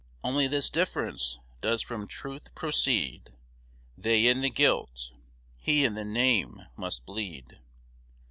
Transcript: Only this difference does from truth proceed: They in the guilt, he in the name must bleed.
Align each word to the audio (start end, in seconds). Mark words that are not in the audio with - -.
Only 0.23 0.47
this 0.47 0.71
difference 0.71 1.37
does 1.61 1.83
from 1.83 2.07
truth 2.07 2.49
proceed: 2.55 3.33
They 3.95 4.25
in 4.25 4.41
the 4.41 4.49
guilt, 4.49 5.11
he 5.59 5.85
in 5.85 5.93
the 5.93 6.03
name 6.03 6.59
must 6.75 7.05
bleed. 7.05 7.59